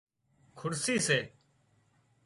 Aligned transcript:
کُڙسي 0.57 0.95
سي 1.07 1.19